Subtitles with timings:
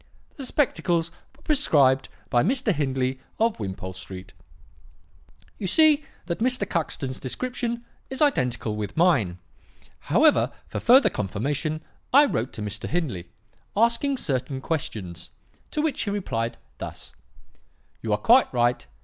[0.35, 2.73] "'The spectacles were prescribed by Mr.
[2.73, 4.33] Hindley of Wimpole Street.'
[5.59, 6.67] "You see that Mr.
[6.67, 9.37] Cuxton's description is identical with mine.
[10.09, 12.89] However, for further confirmation, I wrote to Mr.
[12.89, 13.29] Hindley,
[13.77, 15.29] asking certain questions,
[15.69, 17.13] to which he replied thus:
[18.01, 18.87] "'You are quite right.